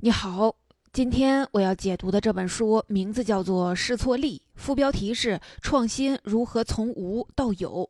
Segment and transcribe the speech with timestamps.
[0.00, 0.54] 你好，
[0.92, 7.88] 今天我要解读的这本书名字叫做《试错力》，副标题是“创新如何从无到有”。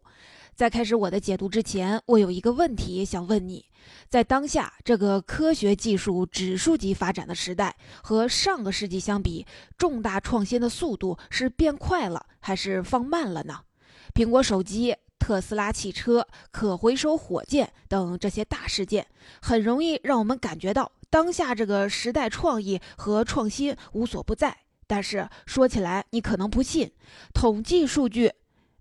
[0.54, 3.64] 在开始我的解读之前，我有一个问题想问你：
[4.08, 7.74] 在当下这个科学技术指数级发展的时代，
[8.04, 9.44] 和上个世纪相比，
[9.76, 13.58] 重大创新的速度是变快了还是放慢了呢？
[14.14, 14.94] 苹果手机。
[15.18, 19.04] 特斯拉汽车、可回收火箭等这些大事件，
[19.42, 24.56] 很容易让我们感觉到当下这个时代创意和创新无所不在。
[24.86, 26.92] 但是说起来，你可能不信，
[27.34, 28.32] 统计数据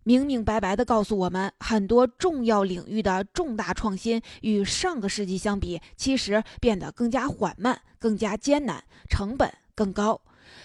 [0.03, 10.21] 明明白白地告诉我们，很多重要领域的重大创新与上个世纪相比，其实变得更加缓慢、更加艰难，成本更高。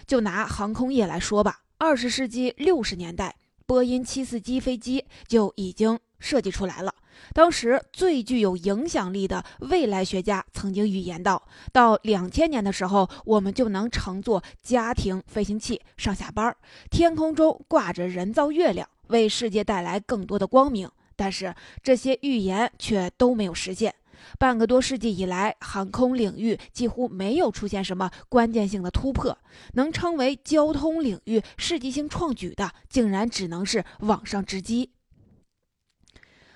[0.07, 3.37] 就拿航空业来说吧，二十世纪六十年代。
[3.67, 6.95] 波音七四七飞机就已经设计出来了。
[7.35, 11.43] 当时最具有影响力的未来学家曾经预言到，
[11.73, 16.57] 到两千年的时候，我们就能乘坐家庭飞行器上下班，
[16.91, 20.89] 天空中挂着人造月亮，为世界带来更多的光明。
[21.15, 23.95] 但是这些预言却都没有实现。
[24.39, 29.37] 半个多世纪以来，航空领域几乎没有出现什么关键性的突破，
[29.75, 34.91] 能称为交通领域世纪性创举的，竟然只能是网上直击。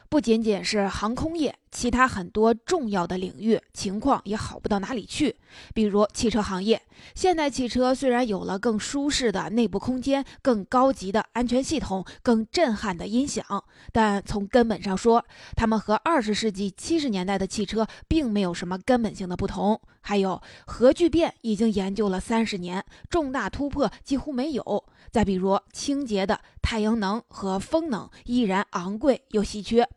[0.09, 5.35] 不仅仅是航空业，其他很多重要的领域情况也好不到哪里去。
[5.75, 6.81] 比如汽车行业，
[7.17, 13.45] 现代汽车虽然有了更舒适的内部空间、更高级的安全系统、更震撼的音响，
[13.93, 15.25] 但从根本上说，
[15.57, 19.81] 它们和二十世纪七十年代的汽车并没有什么根本性的不同。
[20.01, 24.85] 还有核聚变已经研究了三十年，重大突破几乎没有。
[25.11, 29.89] 再比如清洁的太阳能和风能依然昂贵又稀缺。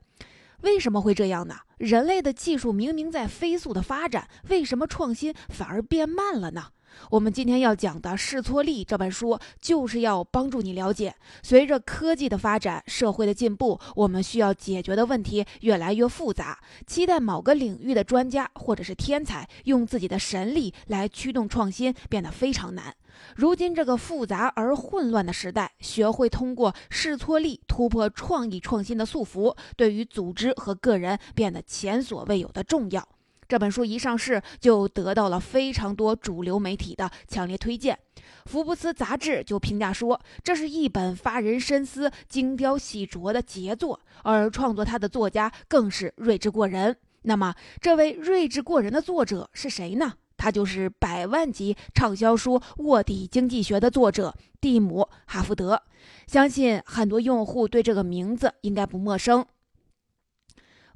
[0.61, 1.55] 为什么会这样呢？
[1.77, 6.67] 人类的技术明明在飞速的发展，为什么创新反而变慢了呢？
[7.11, 11.13] 我们今天要讲的《试错力》这本书，就是要帮助你了解，
[11.43, 16.57] 随着科技的发展、社会的进步，我们需要解决的问题越来越复杂。
[16.87, 22.95] 期待某个领域的专家或者是天才用自己的神力来驱动创新，变得非常难。
[23.35, 33.07] 如今这个复杂而混乱的时代，学会通过试错力突破创意创新的束缚，对于组织和个人变得前所未有的重要。
[33.47, 37.97] 这本书一上市就得到了非常多主流媒体的强烈推荐，
[38.45, 46.97] 福布斯杂志就评价说，这是一本发人深思、精雕细琢的杰作，而创作它的作家更是睿智过人。
[47.21, 50.15] 那么，这位睿智过人的作者是谁呢？
[50.37, 55.81] 他就是百万级畅销书《卧底经济学》的作者蒂姆·哈福德，
[56.27, 59.45] 相信很多用户对这个名字应该不陌生。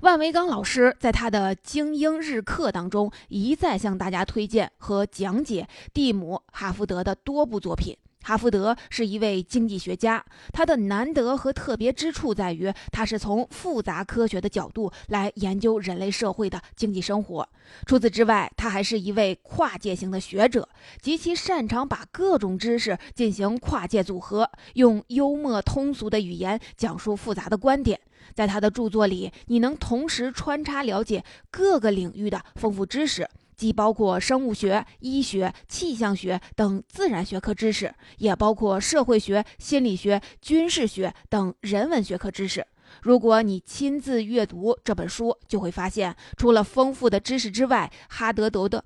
[0.01, 7.97] 万维钢老师在他的精英日课当中一再向大家推荐和讲解蒂姆·哈福德的多部作品。
[8.23, 10.23] 哈福德是一位经济学家，
[10.53, 17.47] 他的难得和特别之处在于，他是从复杂科学的角度来研究人类社会的经济生活。
[17.85, 20.67] 除此之外，他还是一位跨界型的学者，
[21.01, 27.99] 极其擅长把各种知识进行跨界组合，用幽默通俗的语言讲述复杂的观点。
[28.35, 33.27] 在他的著作里，你能同时穿插了解各个领域的丰富知识，
[33.61, 42.65] 既包括生物学、医学、气象学等自然学科知识，也包括社会学、心理学、军事学等人文学科知识。
[43.03, 48.83] 如果你亲自阅读这本书，就会发现，除了丰富的知识之外，哈德德的。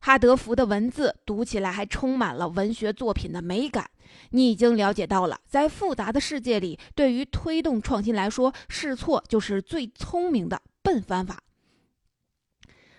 [0.00, 3.90] 哈德福的文字读起来还充满了文学作品的美感。
[4.30, 11.42] 你已经了解到了，在复杂的世界里，对于推动创新来说，试错就是最聪明的笨方法。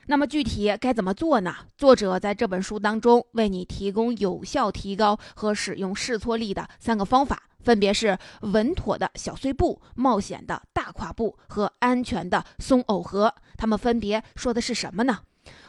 [0.08, 1.56] 那么具体该怎么做呢？
[1.78, 13.34] 作者在这本书当中为你提供有效提高和使用试错力的三个方法，分别是稳妥的小碎步、冒险的大跨步和安全的松耦合。
[13.56, 15.20] 他们分别说的是什么呢？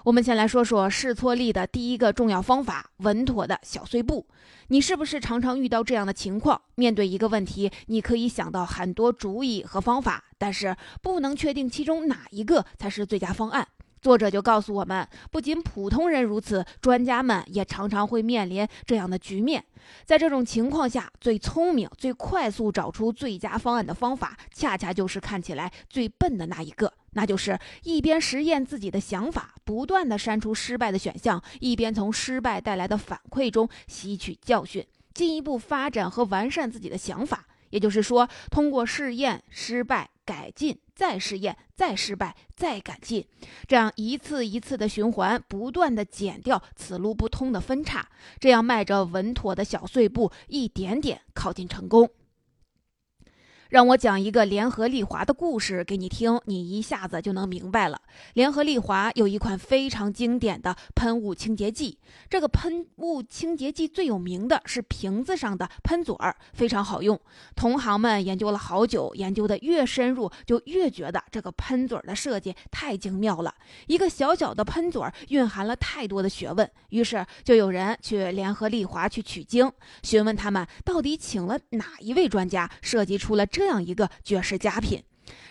[0.04, 4.26] 我们先来说说试错力的第一个重要方法：稳妥的小碎步。
[4.68, 6.60] 你是不是常常遇到这样的情况？
[6.74, 13.66] 面对一个问题，你可以想到很多主意和方法，但是不能确定其中哪一个才是最佳方案。
[14.04, 19.64] 作者就告诉我们，不仅普通人如此，专家们也常常会面临这样的局面。
[20.04, 26.92] 在这种情况下，最聪明、最快速找出最佳方案的方法，恰恰就是看起来最笨的那一个。
[27.12, 37.46] 那就是一边实验自己的想法，不断的删除失败的选项，一边从失败带来的反馈中吸取教训，进一步发展和完善自己的想法。
[37.70, 43.26] 也就是说，通过试验、失败、改进，再试验，再失败，再改进，
[43.66, 48.08] 这样一次一次的循环，不断的减掉此路不通的分叉，
[48.40, 52.10] 这样迈着稳妥的小碎步，一点点靠近成功。
[53.74, 58.00] 让我讲一个联合利华的故事给你听，你一下子就能明白了。
[58.34, 61.98] 联合利华有一款非常经典的喷雾清洁剂，
[62.30, 67.20] 这个喷雾清洁剂最有名的是瓶子上的喷嘴儿，非常好用。
[67.56, 73.52] 同行们研究了好久，研究的越深入，就越觉得这个喷嘴儿的设计太精妙了。
[73.88, 79.68] 一个小小的喷嘴儿蕴含了太多的学问，于是就有人去联合利华去取经，
[80.04, 83.63] 询问他们到底请了哪一位专家设计出了这。
[83.64, 85.02] 这样一个绝世佳品，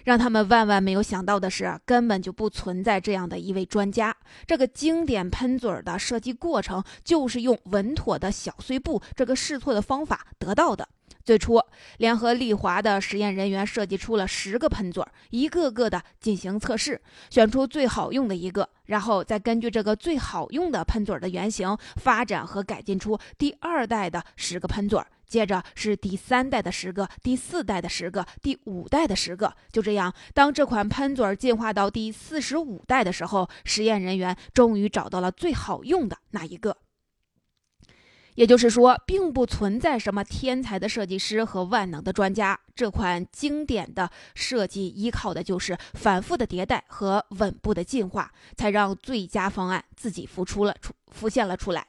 [0.03, 4.15] 让他们万万没有想到的是，根本就不存在这样的一位专家。
[4.45, 10.87] 这个经典喷嘴的设计过程，就是用稳妥的小碎步这个试错的方法得到的。
[11.25, 11.59] 最初，
[11.97, 17.01] 联合利华的实验人员设计出了十个喷嘴，一个个的进行测试，
[17.31, 29.53] 选出最好用的一个，然后再根据这个最好用的喷嘴的原型，发展和改进出第二代的十个喷嘴，接着是第三代的十个，第四代的十个，第五代的十个。
[29.71, 36.77] 就这样，当这款喷嘴进化到第四十五代的时候，实验人员终于找到了最好用的那一个。
[38.35, 42.59] 也就是说，并不存在什么天才的设计师和万能的专家。
[42.73, 51.85] 这款经典的设计依靠的就是反复的迭代和稳步的进化，才让最佳方案自己浮出了出浮现了出来。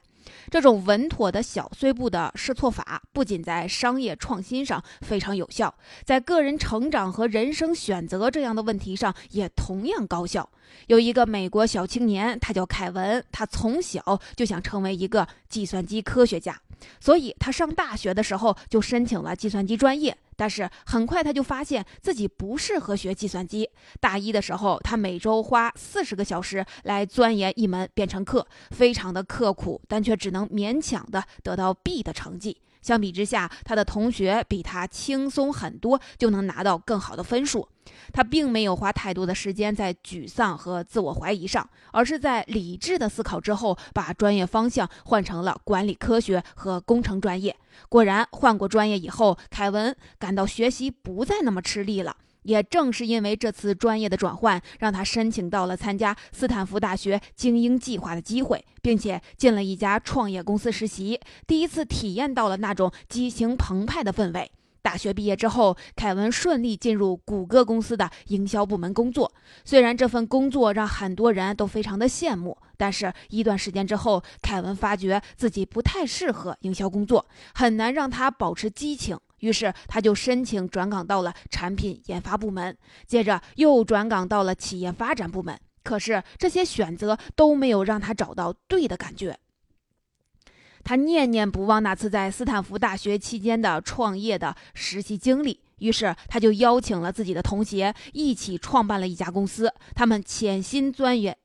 [0.49, 5.73] 这种稳妥的小碎步的试错法，不仅在商业创新上非常有效，
[6.03, 10.49] 在个人成长和人生选择这样的问题上也同样高效。
[10.87, 16.59] 有一个美国小青年，他叫凯文，他从小就想成为一个计算机科学家，
[16.99, 20.17] 所以他上大学的时候就申请了计算机专业。
[20.35, 23.69] 但是很快他就发现自己不适合学计算机。
[23.99, 32.57] 大一的时候，他每周花四十个小时来钻研一门编程课，非常的刻苦，但却只能勉强的得到 B 的成绩。
[32.85, 37.67] 相比之下，他的同学比他轻松很多，就能拿到更好的分数。
[38.13, 47.57] 他并没有花太多的时间在沮丧和自我怀疑上，而是在理智的思考之后，把专业方向换成了管理科学和工程专业。
[47.89, 52.15] 果然，换过专业以后，凯文感到学习不再那么吃力了。
[52.45, 64.49] 也正是因为这次专业的转换，让他申请到了参加斯坦福大学精英计划的机会，并且进了一家创业公司实习，第一次体验到了那种激情澎湃的氛围。
[64.81, 69.33] 大学毕业之后，凯文顺利进入谷歌公司的营销部门工作。
[69.63, 77.25] 虽然这份工作让很多人都非常的羡慕，但是一段时间之后，凯文发觉自己不太适合营销工作，
[77.55, 79.17] 很难让他保持激情。
[79.45, 82.75] 于是他就申请转岗到了产品研发部门，
[83.05, 85.55] 接着又转岗到了企业发展部门。
[85.83, 89.37] 可是这些选择都没有让他找到对的感觉。
[90.83, 99.71] 他念念不忘那次在斯坦福大学期间的创业的实习经历，于是他就邀请了自己的同学一起创办了一家公司。
[99.93, 101.37] 他们潜心钻研。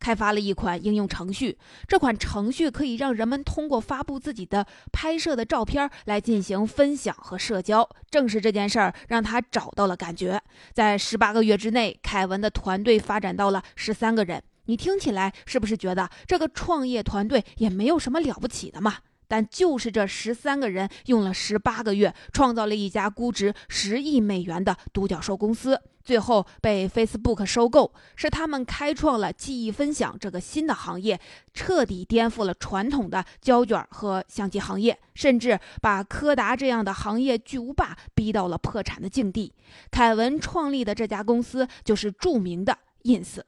[0.00, 1.56] 开发了一款应用程序，
[1.86, 7.88] 这款程序可以让人们通过发布自己的拍摄的照片来进行分享和社交。
[8.10, 10.42] 正是这件事儿让他找到了感觉。
[10.72, 14.42] 在十八个月之内，凯文的团队发展到了十三个人。
[14.64, 18.98] 你听起来是不是觉得这个创业团队也没有什么了不起的嘛？
[19.30, 25.80] 但就是这十三个人用了十八个月，创造了一家估值十亿美元的独角兽公司。
[26.02, 31.20] 最后被 Facebook 收购，是他们开创了记忆分享这个新的行业，
[31.54, 39.52] 彻底颠覆了传统的胶卷和相机行业，甚至把柯达这样的行业巨无霸逼到了破产的境地。
[39.92, 43.40] 凯文创立的这家公司就是著名的 Ins。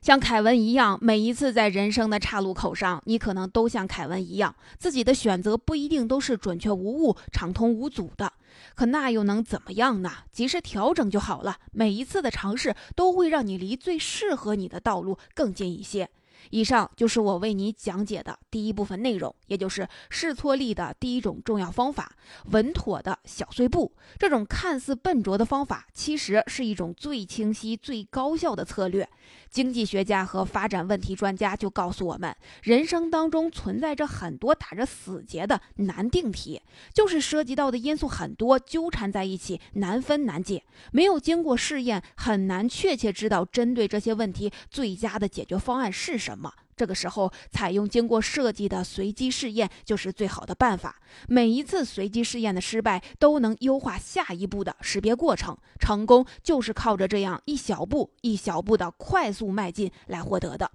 [0.00, 8.32] 像凯文一样，每一次在人生的岔路口上，你可能都像凯文一样，自己的选择不一定都是准确无误、畅通无阻的。
[8.74, 10.10] 可那又能怎么样呢？
[10.32, 11.58] 及时调整就好了。
[11.72, 16.08] 每一次的尝试都会让你离最适合你的道路更近一些。
[16.50, 22.12] 以上就是我为你讲解的第一部分内容，也就是试错力的第一种重要方法——
[22.52, 23.92] 稳妥的小碎步。
[24.18, 29.08] 这种看似笨拙的方法，其实是一种最清晰、最高效的策略。
[29.50, 36.60] 经济学家和发展问题专家就告诉我们，人生当中存在着很多打着死结的难定题，
[36.92, 40.64] 就是涉及到的因素很多，纠缠在一起，难分难解。
[40.92, 46.52] 没有经过试验，很难确切知道针对这些问题最佳的解决方案是什什么。
[46.76, 51.00] 这个时候，采用经过设计的随机试验就是最好的办法。
[51.26, 55.56] 每一次随机试验的失败，都能优化下一步的识别过程。
[55.80, 60.70] 成功就是靠着这样一小步一小步的快速迈进来获得的。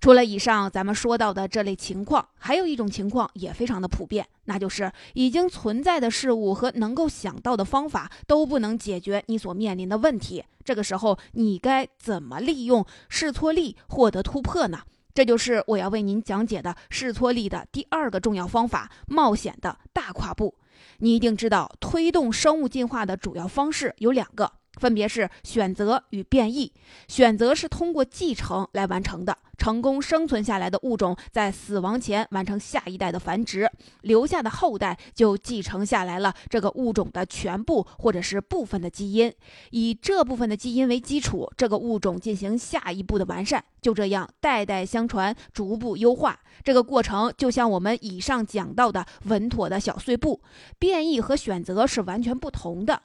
[0.00, 10.42] 除了以上咱们说到的这类情况，还有一种情况也非常的普遍，那就是已经存在的事物和能够想到的方法都不能解决你所面临的问题。
[10.64, 14.80] 这个时候，你该怎么利用试错力获得突破呢？
[15.12, 20.54] 这就是我要为您讲解的试错力的第二个重要方法——冒险的大跨步。
[20.98, 24.50] 你一定知道，推动生物进化的主要方式有两个。
[24.80, 26.72] 分别是选择与变异。
[27.06, 33.70] 选择是通过继承来完成的，成功生存下来的物种在死亡前完成下一代的繁殖，
[34.00, 39.32] 留下的后代就继承下来了这个物种的全部或者是部分的基因，
[39.70, 46.40] 以这部分的基因为基础，这个物种进行下一步的完善，就这样代代相传，逐步优化。
[46.64, 50.40] 这个过程就像我们以上讲到的稳妥的小碎步。
[50.78, 53.02] 变异和选择是完全不同的。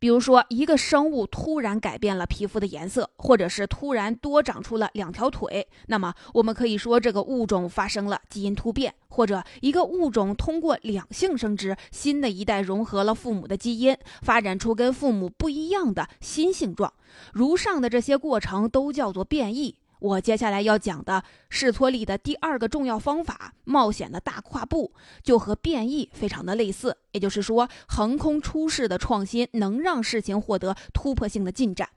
[0.00, 16.90] 比如说，一个生物突然改变了皮肤的颜色，或者是突然多长出了两条腿，那么我们可以说这个物种发生了基因突变；或者一个物种通过两性生殖，新的一代融合了父母的基因，发展出跟父母不一样的新性状。
[17.34, 19.76] 如上的这些过程都叫做变异。
[20.00, 24.92] 我接下来要讲的试错力的第二个重要方法——冒险的大跨步，
[25.22, 26.96] 就和变异非常的类似。
[27.12, 31.88] 也就是说，横空出世的创新能让事情获得突破性的进展。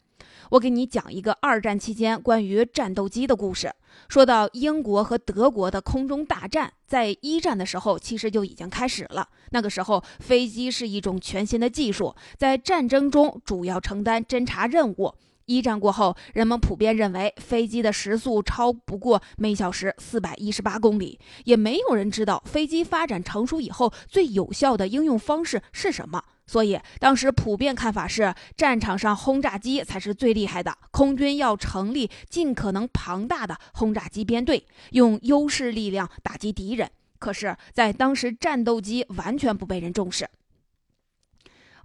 [0.50, 3.74] 我给你讲一个二战期间关于战斗机的故事。
[4.10, 9.30] 说到英国和德国的空中大战，在一战的时候其实就已经开始了。
[9.52, 15.16] 那个时候，飞机是一种全新的技术，在战争中主要承担侦察任务。
[15.46, 26.24] 一战过后，人们普遍认为飞机的时速超不过每小时四百一十八公里，也没有人知道飞机发展成熟以后最有效的应用方式是什么。
[26.46, 36.90] 所以，当时普遍看法是，战场上轰炸机才是最厉害的，空军要成立尽可能庞大的轰炸机编队，用优势力量打击敌人。
[37.18, 40.28] 可是，在当时，战斗机完全不被人重视。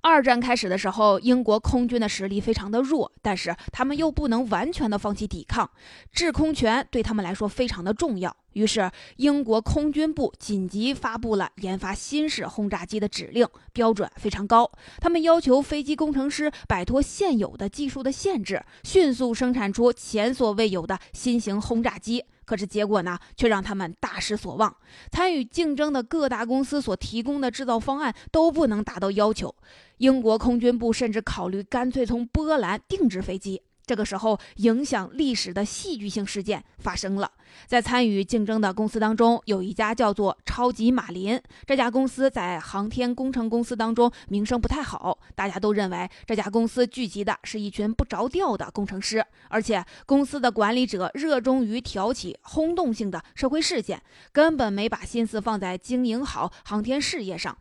[0.01, 5.69] 二战开始的时候，英国空军的实力非常的弱，但是他们又不能完全的放弃抵抗，
[6.13, 8.35] 制空权对他们来说非常的重要。
[8.53, 14.71] 于是，英国空军部紧急发布了研发新式轰炸机的指令，标准非常高。
[15.01, 22.25] 他们要求飞机工程师摆脱现有的技术的限制，迅速生产出前所未有的新型轰炸机。
[22.49, 24.75] 可是结果呢，却让他们大失所望。
[25.13, 29.55] 参与竞争的各大公司所提供的制造方案都不能达到要求。
[29.99, 33.61] 英国空军部甚至考虑干脆从波兰定制飞机。
[33.89, 37.33] 这个时候，影响历史的戏剧性事件发生了。
[37.67, 41.41] 在参与竞争的公司当中，有一家叫做超级马林。
[41.65, 54.03] 这家公司在航天工程公司当中名声不太好，大家都认为这家公司聚集的是一群不着调的工程师，而且公司的管理者热衷于挑起轰动性的社会事件，
[54.33, 57.57] 根本没把心思放在经营好航天事业上。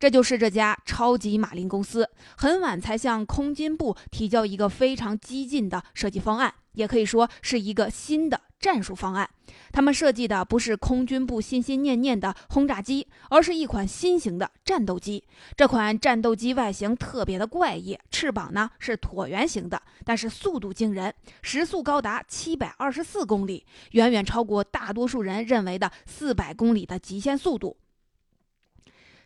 [0.00, 9.28] 这就是这家超级马林公司，很晚才向空军部提交一个非常激进的设计方案，也可以说是一个新的战术方案。
[9.70, 15.22] 他们设计的不是空军部心心念念的轰炸机，而是一款新型的战斗机。
[15.54, 27.76] 这款战斗机外形特别的怪异，翅膀呢是椭圆形的，但是速度惊人，时速高达七百二十四公里，远远超过大多数人认为的四百公里的极限速度。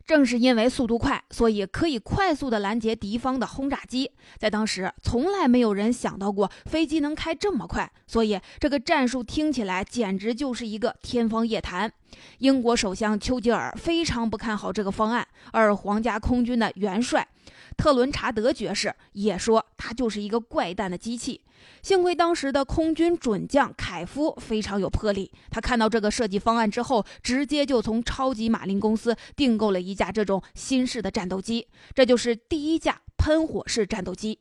[0.07, 4.11] 正是因为速度快，所以可以快速的拦截敌方的轰炸机。
[4.39, 11.91] 在当时，从来没有人想到过飞机能开这么快，所以这个战术听起来简直就是一个天方夜谭。
[12.39, 17.27] 英国首相丘吉尔非常不看好这个方案，而皇家空军的元帅。
[17.77, 21.41] 特伦查德爵士也说，他就是一个怪诞的机器。
[21.83, 34.39] 幸亏当时的空军准将凯夫非常有魄力，他看到这个设计方案之后，直接就从超级马林公司订购了一架这种新式的战斗机，这就是第一架喷火式战斗机。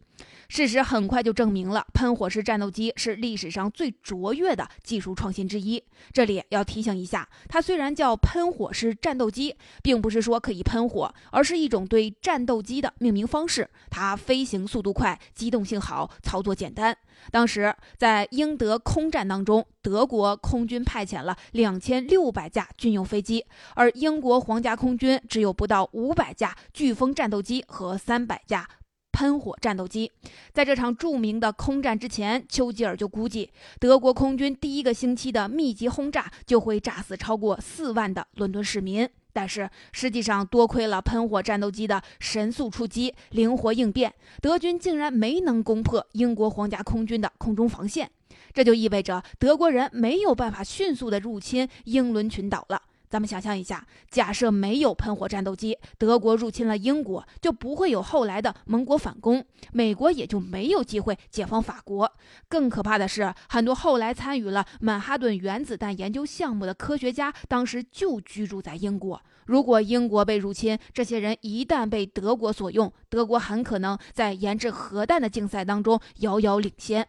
[0.47, 5.83] 事实很快就证明了，喷火式战斗机是历史上最卓越的技术创新之一。
[6.11, 13.69] 这里要提醒一下，它虽然叫喷火式战斗机，并不是说可以喷火，而是一种对战斗机的命名方式。
[13.89, 16.95] 它飞行速度快，机动性好，操作简单。
[17.31, 23.45] 当时在英德空战当中，德国空军派遣了两千六百架军用飞机，
[23.75, 28.67] 而英国皇家空军只有不到五百架飓风战斗机和三百架。
[29.13, 30.11] 喷火战斗机。
[30.51, 39.07] 在这场著名的空战之前，丘吉尔就估计，德国空军第一个星期的密集轰炸就会炸死超过四万的伦敦市民。
[39.31, 48.11] 但是实际上，多亏了喷火战斗机的神速出击、灵活应变，德军竟然没能攻破英国皇家空军的空中防线。
[48.53, 52.79] 这就意味着德国人没有办法迅速的入侵英伦群岛了。
[53.13, 62.11] 咱们想象一下，假设没有喷火战斗机，德国入侵了英国，就不会有后来的盟国反攻，美国也就没有机会解放法国。
[62.49, 69.21] 更可怕的是，很多后来参与了曼哈顿原子弹研究项目的科学家，当时就居住在英国。
[69.45, 77.07] 如果英国被入侵，这些人一旦被德国所用，德国很可能在研制核弹的竞赛当中遥遥领先。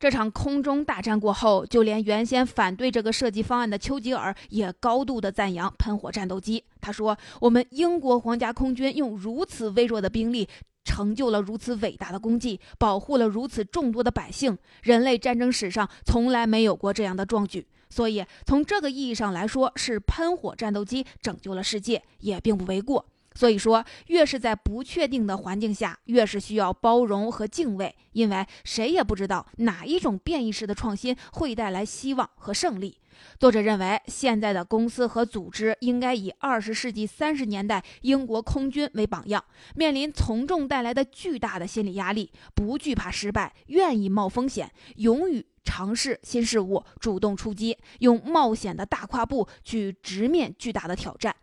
[0.00, 6.64] 这场空中大战过后，就连原先反对这个设计方案的丘吉尔也高度的赞扬喷火战斗机。
[6.80, 10.48] 他说：“我们英国皇家空军用如此微弱的兵力，
[10.84, 14.56] 成就了如此伟大的功绩，保护了如此众多的百姓。
[14.82, 17.66] 人类战争史上从来没有过这样的壮举。
[17.90, 23.04] 所以，从这个意义上来说，是喷火战斗机拯救了世界，也并不为过。”
[23.40, 32.98] 所以说，越是在不确定的环境下，越是需要包容和敬畏，因为谁也不知道哪一种变异式的创新会带来希望和胜利。
[33.38, 51.34] 作者认为，现在的公司和组织应该以二十世纪三十年代英国空军为榜样，面临从众带来的巨大的心理压力，不惧怕失败，愿意冒风险，勇于尝试新事物，主动出击，用冒险的大跨步去直面巨大的挑战。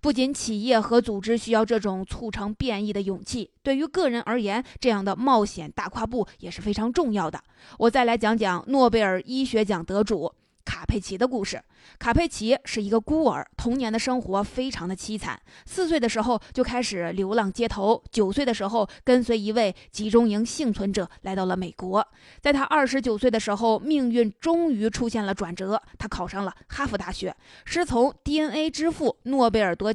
[0.00, 7.42] 不仅企业和组织需要这种促成变异的勇气，对于个人而言，这样的冒险大跨步也是非常重要的。
[7.78, 10.32] 我再来讲讲诺贝尔医学奖得主。
[10.64, 11.62] 卡佩奇的故事。
[11.98, 15.40] 卡佩奇是一个孤儿，童年的生活非常的凄惨。
[15.66, 22.06] 四岁的时候就开始流浪街头，九岁的时候跟随一位集中营幸存者来到了美国。
[22.40, 29.94] 在他二十九岁的时候，命运终于出现了转折，他考上了哈佛大学，师从 DNA 之父诺贝尔得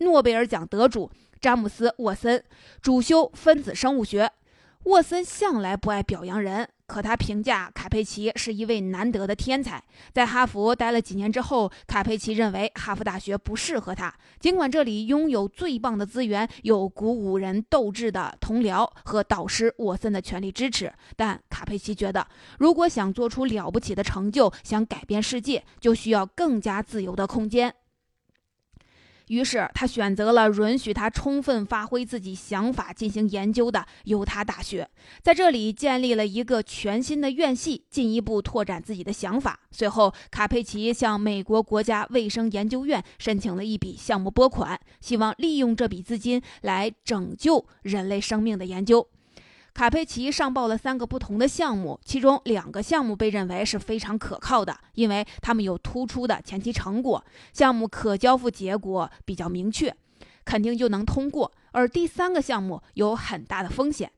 [0.00, 2.42] 诺贝尔奖得主詹姆斯沃森，
[2.82, 4.30] 主修分子生物学。
[4.84, 6.68] 沃森向来不爱表扬人。
[6.86, 9.82] 可他评价卡佩奇是一位难得的天才。
[10.12, 14.14] 在哈佛待了几年之后，卡佩奇认为哈佛大学不适合他。
[14.38, 22.26] 尽管这里拥有最棒的资源，有鼓舞人斗志的同僚和导师沃森的全力支持，但卡佩奇觉得，
[22.58, 27.74] 如果想做出了不起的成就，想改变世界，就需要更加自由的空间。
[29.28, 34.88] 于是，他选择了允许他充分发挥自己想法进行研究的犹他大学，
[35.22, 39.58] 在这里建立了一个全新的院系，进一步拓展自己的想法。
[39.70, 49.08] 随后，卡佩奇向美国国家卫生研究院申请了一笔项目拨款，希望利用这笔资金来拯救人类生命的研究。
[49.74, 59.92] 卡佩奇上报了三个不同的项目，其中两个项目被认为是非常可靠的，因为他们有突出的前期成果，项目可交付结果比较明确，
[60.44, 61.50] 肯定就能通过。
[61.72, 64.12] 而第三个项目有很大的风险。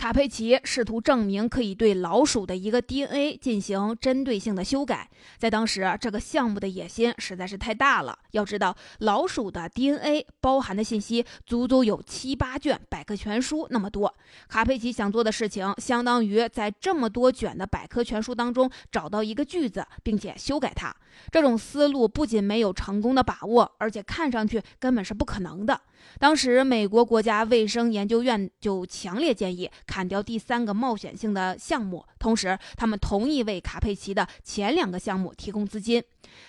[0.00, 8.18] 卡佩奇试图证明可以对老鼠的一个 DNA 进行针对性的修改，在当时，这个项目的野心实在是太大了。
[8.30, 14.14] 要知道，老鼠的 DNA 包含的信息足足有七八卷百科全书那么多。
[14.48, 20.96] 卡佩奇想做的事情，相当于在这么多卷的百科全书当中找到一个句子，并且修改它。
[21.30, 25.78] 这种思路不仅没有成功的把握，而且看上去根本是不可能的。
[26.18, 36.00] 当时，美国国家卫生研究院就强烈建议砍掉第三个冒险性的项目，同时他们同意为卡佩奇的前两个项目提供资金。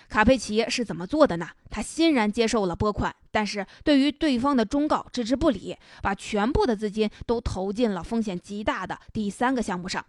[0.08, 1.48] 卡佩奇是怎么做的呢？
[1.68, 10.04] 他欣然接受了拨款，但是对于对方的忠告置之不理，把全部的资金都投进了风险极大的第三个项目上。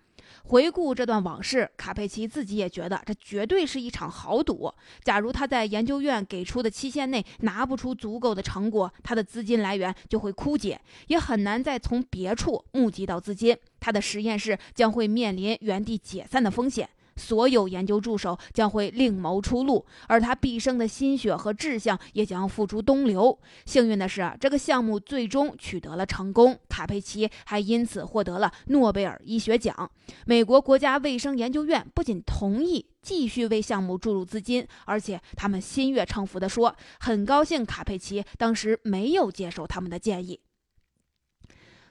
[0.45, 4.71] 回顾这段往事，卡佩奇自己也觉得这绝对是一场豪赌。
[5.03, 13.57] 假如他在研究院给出的期限内拿不出足够的成果，他的资金来源就会枯竭，也很难再从别处募集到资金。
[13.79, 16.89] 他的实验室将会面临原地解散的风险。
[17.15, 23.39] 所有研究助手将会另谋出路，而他毕生的心血和志向也将付诸东流。
[23.65, 29.89] 幸运的是，这个项目最终取得了成功，卡佩奇还因此获得了诺贝尔医学奖。
[30.25, 40.39] 美国国家卫生研究院不仅同意继续为项目注入资金，而且他们心悦诚服地说：“很高兴卡佩奇当时没有接受他们的建议。”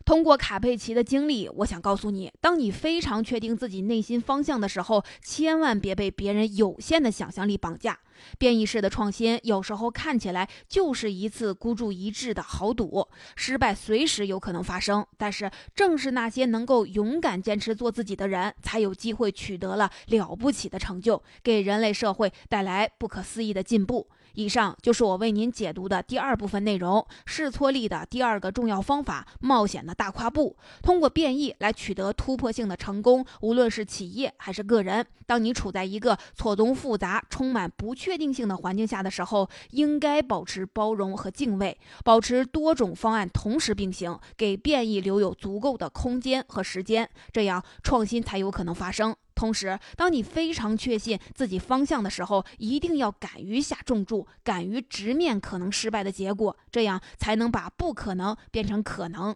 [0.05, 7.99] 通过卡佩奇的经历，我想告诉你：当你非常确定自己内心方向的时候，千万别被别人有限的想象力绑架。
[8.39, 15.05] 变异式的创新有时候看起来就是一次孤注一掷的豪赌，失败随时有可能发生。
[15.17, 24.09] 但是，正是那些能够勇敢坚持做自己的人，才有机会取得了了不起的成就，给人类社会带来不可思议的进步。
[24.35, 27.07] 以上就是我为您解读的第二部分内容。
[27.27, 30.57] 试错力的第二个重要方法——冒险的大跨步。
[30.83, 35.07] 通过变异来取得突破性的成功，无论是企业还是个人。
[35.25, 49.15] 当你处在一个错综复杂、充满不确定性的环境下的时候，应该保持包容和敬畏，保持多种方案同时并行，给变异留有足够的空间和时间，这样创新才有可能发生。
[49.35, 59.35] 同时，当你非常确信自己方向的时候，一定要敢于下重注，敢于直面可能失败的结果，这样才能把不可能变成可能。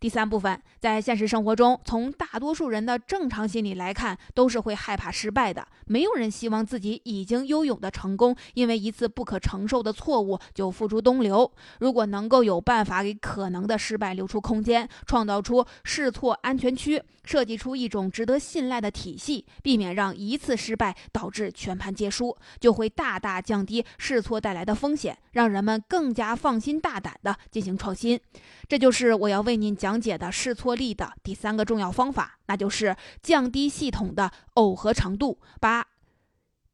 [0.00, 5.66] 第三部分，在现实生活中，从大多数人的正常心理来看，都是会害怕失败的。
[5.86, 11.50] 没有人希望自己已经拥有的成功，因为一次不可承受的错误就付诸东流。
[11.80, 28.20] 如果能够有办法给可能的失败留出空间，创造出试错安全区，设计出一种值得信赖的体系，避免让一次失败导致全盘皆输，就会大大降低试错带来的风险，让人们更加放心大胆地进行创新。
[28.68, 29.86] 这就是我要为您讲。
[29.86, 35.86] 讲解的试错力的第三个重要方法，那就是降低系统的耦合程度，把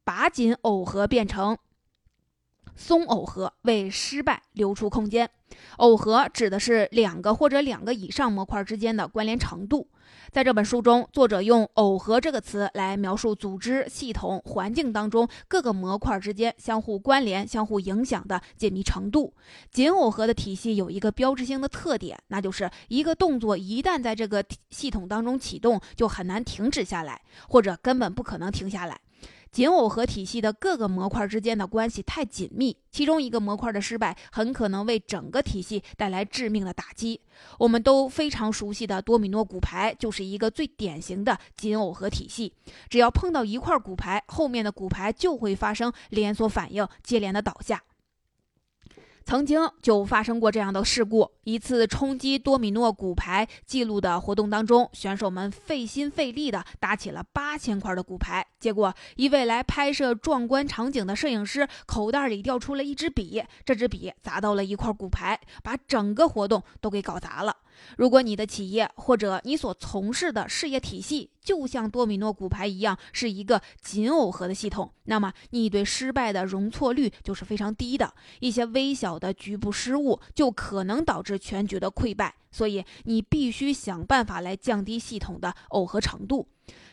[0.03, 1.55] 把紧耦合变成
[2.75, 5.29] 松耦合，为失败留出空间。
[5.77, 9.87] 耦合指的是两个或者两个以上模块之间的关联程度。
[10.31, 19.31] 在这本书中，作者用“耦合”这个词来描述组织、系统、环境当中各个模块之间相互关联、相互影响的紧密程度。
[19.69, 28.99] 紧耦合的体系有一个标志性的特点，那就是一个动作一旦在这个系统当中启动，就很难停止下来，或者根本不可能停下来。
[29.53, 37.21] 紧耦合体系的各个模块之间的关系太紧密，其中一个模块的失败很可能为整个体系带来致命的打击。
[37.59, 42.51] 我们都非常熟悉的多米诺骨牌就是一个最典型的紧耦合体系。
[42.89, 47.83] 只要碰到一块骨牌，后面的骨牌就会发生连锁反应，接连的倒下。
[49.25, 67.55] 曾经就发生过这样的事故：一次冲击多米诺骨牌记录的活动当中，选手们费心费力地搭起了八千块的骨牌，结果一位来拍摄壮观场景的摄影师口袋里掉出了一支笔，这支笔砸到了一块骨牌，把整个活动都给搞砸了。
[67.97, 78.13] 如果你的企业或者你所从事的事业体系就像多米诺骨牌一样是一个紧耦合的系统，那么你对失败的容错率就是非常低的。
[78.39, 86.47] 一些微小的局部失误就可能导致全局的溃败，所以你必须想办法来降低系统的耦合程度。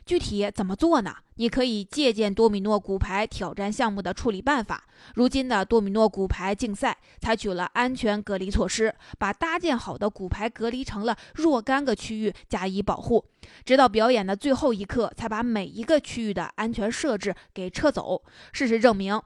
[0.04, 1.14] 具体怎么做呢？
[1.36, 4.84] 你可以借鉴多米诺骨牌挑战项目的处理办法。
[5.14, 13.24] 如今的多米诺骨牌竞赛采取了安全隔离措施，把搭建好的骨牌隔离成了若干个区域加以保护，
[13.64, 18.22] 直到表演的最后一刻才把每一个区域的安全设置给撤走。
[18.52, 19.20] 事实证明。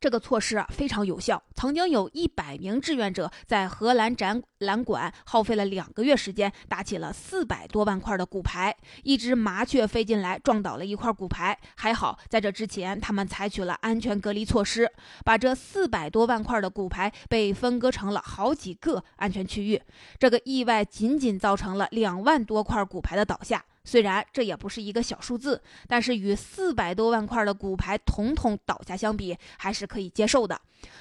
[0.00, 1.42] 这个措施啊非常有效。
[1.54, 8.76] 曾经有一百名志愿者在荷兰展览馆耗费了两个月时间，打起了四百多万块的骨牌。
[9.02, 14.90] 一只麻雀飞进来撞倒了一块骨牌，还好在这之前他们采取了安全隔离措施，
[15.24, 19.80] 把这四百多万块的骨牌被分割成了好几个安全区域。
[20.18, 23.64] 这个意外仅仅造成了两万多块骨牌的倒下。
[23.84, 30.60] 虽然这也不是一个小数字，但是与四百多万块的骨牌统统倒下相比，还是可以接受的。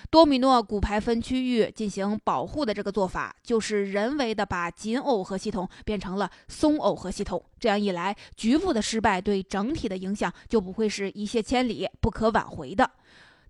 [0.10, 7.44] 多米诺骨牌分区域进行保护的这个做法，就是人为的把紧耦合系统变成了松耦合系统。
[7.60, 12.90] 这样一来，局部的失败对整体的影响就不会是一泻千里、不可挽回的。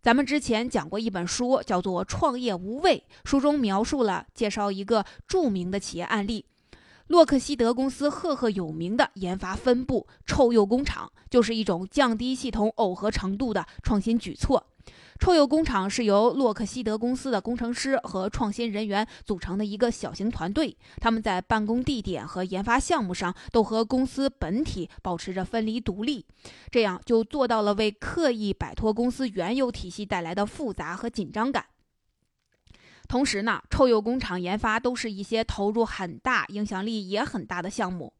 [0.02, 6.46] 咱们之前讲过一本书，叫做《创业无畏》，书中描述了介绍一个著名的企业案例。
[7.08, 14.66] 洛克希德公司赫赫有名的研发分部臭鼬工厂，就是一种降低系统耦合程度的创新举措。
[15.20, 26.26] 臭鼬工厂是由洛克希德公司的工程师和创新人员组成的一个小型团队，他们在办公地点和研发项目上都和公司本体保持着分离独立，
[26.72, 31.66] 这样就做到了为刻意摆脱公司原有体系带来的复杂和紧张感。
[33.08, 38.13] 同时呢，臭鼬工厂研发都是一些投入很大、影响力也很大的项目。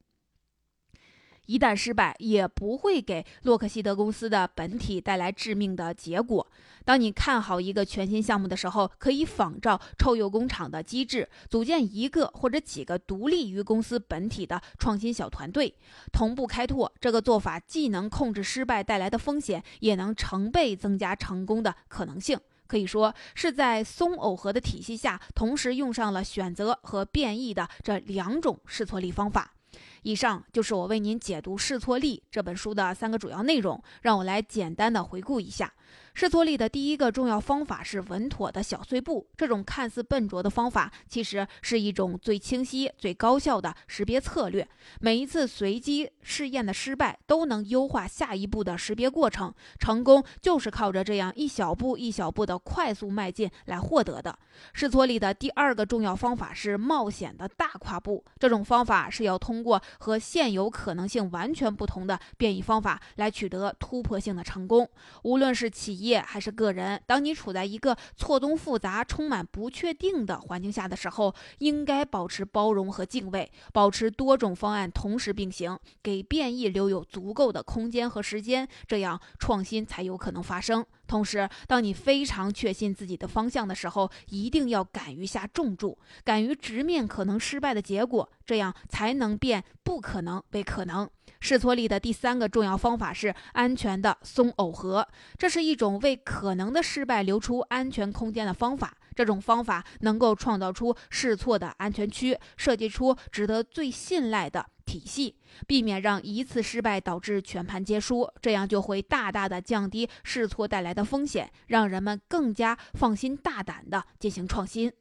[1.46, 6.48] 一旦失败，也不会给洛克希德公司的本体带来致命的结果。
[6.86, 15.76] 当你看好一个全新项目的时候，可以仿照臭鼬工厂的机制，组建一个或者几个独立于公司本体的创新小团队，
[16.14, 16.90] 同步开拓。
[17.02, 22.40] 这个做法既能控制失败带来的风险，也能成倍增加成功的可能性。
[22.74, 29.54] 可以说是在松耦合的体系下，同时用上了选择和变异的这两种试错力方法。
[30.02, 35.72] 以上就是我为您解读《试错力》这本书的三个主要内容，让我来简单的回顾一下。
[36.14, 39.28] 试错力的第一个重要方法是稳妥的小碎步。
[39.36, 44.68] 这种看似笨拙的方法，其实是一种最清晰、最高效的识别策略。
[45.00, 49.54] 每一次随机试验的失败，都能优化下一步的识别过程。
[49.80, 54.38] 成功就是靠着这样一小步一小步的快速迈进来获得的。
[54.74, 58.24] 试错力的第二个重要方法是冒险的大跨步。
[58.40, 64.88] 这种方法是要通过和现有可能性完全不同的变异方法来取得突破性的成功。
[65.24, 80.86] 无论是企业还是个人，当你处在一个错综复杂、充满不确定的环境下的时候，应该保持包容和敬畏，保持多种方案同时并行，给变异留有足够的空间和时间，这样创新才有可能发生。
[81.14, 91.08] 同时，当你非常确信自己的方向的时候，一定要敢于下重注，敢于直面可能失败的结果，这样才能变不可能为可能。
[91.40, 98.98] 试错力的第三个重要方法是安全的松耦合，这是一种为可能的失败留出安全空间的方法。
[99.16, 105.36] 这种方法能够创造出试错的安全区，设计出值得最信赖的体系，
[105.68, 108.30] 避免让一次失败导致全盘皆输。
[108.42, 114.92] 这样就会大大的降低试错带来的风险，让人们更加放心大胆的进行创新。